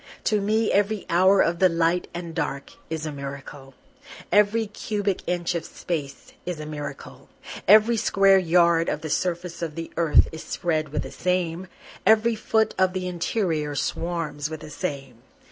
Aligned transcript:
To 0.23 0.41
me 0.41 0.71
every 0.71 1.05
hour 1.11 1.41
of 1.41 1.59
the 1.59 1.69
light 1.69 2.07
and 2.11 2.33
dark 2.33 2.71
is 2.89 3.05
a 3.05 3.11
miracle, 3.11 3.75
Every 4.31 4.65
cubic 4.65 5.21
inch 5.27 5.53
of 5.53 5.63
space 5.63 6.33
is 6.43 6.59
a 6.59 6.65
miracle, 6.65 7.29
Every 7.67 7.97
square 7.97 8.39
yard 8.39 8.89
of 8.89 9.01
the 9.01 9.11
surface 9.11 9.61
of 9.61 9.75
the 9.75 9.91
earth 9.97 10.27
is 10.31 10.41
spread 10.43 10.89
with 10.89 11.03
the 11.03 11.11
same, 11.11 11.67
Every 12.03 12.33
foot 12.33 12.73
of 12.79 12.93
the 12.93 13.07
interior 13.07 13.75
swarms 13.75 14.49
with 14.49 14.61
the 14.61 14.71
same. 14.71 15.21